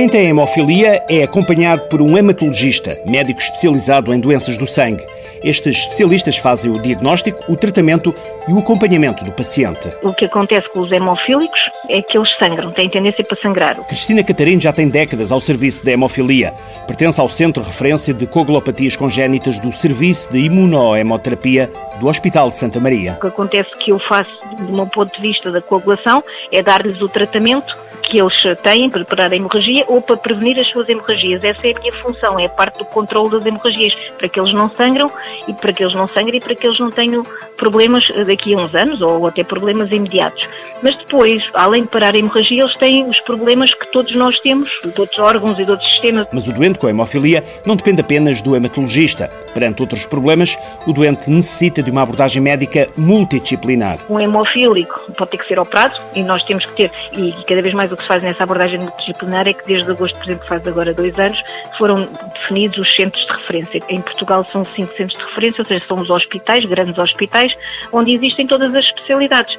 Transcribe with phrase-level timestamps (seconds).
[0.00, 5.04] Quem tem hemofilia é acompanhado por um hematologista, médico especializado em doenças do sangue.
[5.44, 8.14] Estes especialistas fazem o diagnóstico, o tratamento
[8.48, 9.92] e o acompanhamento do paciente.
[10.02, 11.60] O que acontece com os hemofílicos
[11.90, 13.76] é que eles sangram, têm tendência para sangrar.
[13.88, 16.54] Cristina Catarino já tem décadas ao serviço da hemofilia.
[16.86, 21.70] Pertence ao Centro de Referência de Coagulopatias Congénitas do Serviço de Imunohemoterapia
[22.00, 23.18] do Hospital de Santa Maria.
[23.18, 27.02] O que acontece que eu faço, do meu ponto de vista da coagulação, é dar-lhes
[27.02, 27.76] o tratamento
[28.10, 31.44] que eles têm para parar a hemorragia ou para prevenir as suas hemorragias.
[31.44, 34.52] Essa é a minha função, é a parte do controle das hemorragias, para que eles
[34.52, 35.10] não sangram
[35.46, 37.24] e para que eles não sangrem e para que eles não tenham
[37.56, 40.46] problemas daqui a uns anos ou até problemas imediatos.
[40.82, 44.68] Mas depois, além de parar a hemorragia, eles têm os problemas que todos nós temos,
[44.82, 46.26] de outros órgãos e de outros sistemas.
[46.32, 49.30] Mas o doente com hemofilia não depende apenas do hematologista.
[49.52, 53.98] Perante outros problemas, o doente necessita de uma abordagem médica multidisciplinar.
[54.08, 57.74] Um hemofílico pode ter que ser operado e nós temos que ter, e cada vez
[57.74, 60.66] mais o que se faz nessa abordagem multidisciplinar é que desde agosto, por exemplo, faz
[60.66, 61.40] agora dois anos,
[61.78, 63.80] foram definidos os centros de referência.
[63.88, 67.52] Em Portugal são cinco centros de referência, ou seja, são os hospitais, grandes hospitais,
[67.92, 69.56] onde existem todas as especialidades.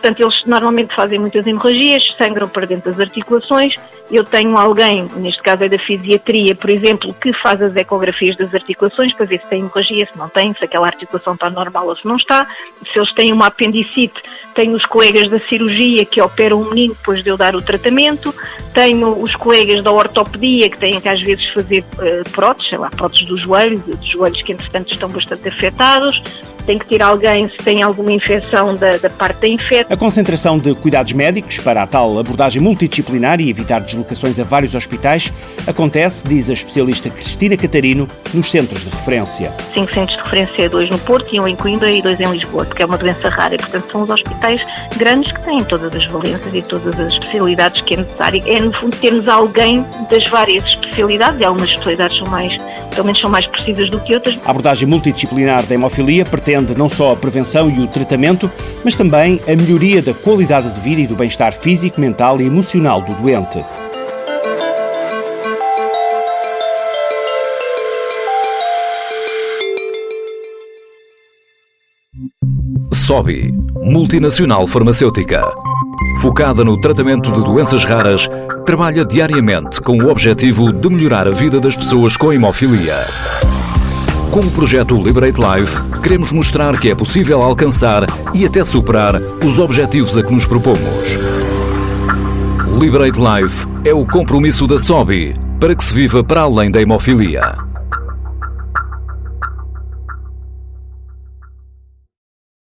[0.00, 3.74] Portanto, eles normalmente fazem muitas hemorragias, sangram para dentro das articulações.
[4.10, 8.54] Eu tenho alguém, neste caso é da fisiatria, por exemplo, que faz as ecografias das
[8.54, 11.96] articulações para ver se tem hemorragia, se não tem, se aquela articulação está normal ou
[11.96, 12.46] se não está.
[12.92, 14.22] Se eles têm uma apendicite,
[14.54, 18.32] tenho os colegas da cirurgia que operam o menino depois de eu dar o tratamento.
[18.72, 22.88] Tenho os colegas da ortopedia que têm que às vezes fazer uh, próteses, sei lá,
[22.88, 26.22] próteses do joelho, dos joelhos que entretanto estão bastante afetados
[26.68, 29.86] tem que ter alguém se tem alguma infecção da, da parte da infecção.
[29.88, 34.74] A concentração de cuidados médicos para a tal abordagem multidisciplinar e evitar deslocações a vários
[34.74, 35.32] hospitais
[35.66, 39.50] acontece, diz a especialista Cristina Catarino, nos centros de referência.
[39.72, 42.66] Cinco centros de referência, dois no Porto e um em Coimbra e dois em Lisboa,
[42.66, 44.62] porque é uma doença rara e, portanto, são os hospitais
[44.98, 48.42] grandes que têm todas as valências e todas as especialidades que é necessário.
[48.44, 52.52] É, no fundo, termos alguém das várias especialidades, e algumas especialidades são mais
[52.98, 54.36] pelo menos são mais precisas do que outras.
[54.44, 58.50] A abordagem multidisciplinar da hemofilia pretende não só a prevenção e o tratamento,
[58.84, 63.00] mas também a melhoria da qualidade de vida e do bem-estar físico, mental e emocional
[63.00, 63.64] do doente.
[72.92, 75.67] SOBI, multinacional farmacêutica.
[76.18, 78.28] Focada no tratamento de doenças raras,
[78.66, 83.06] trabalha diariamente com o objetivo de melhorar a vida das pessoas com hemofilia.
[84.32, 89.14] Com o projeto Liberate Life, queremos mostrar que é possível alcançar e até superar
[89.44, 90.80] os objetivos a que nos propomos.
[92.80, 97.67] Liberate Life é o compromisso da SOBI para que se viva para além da hemofilia.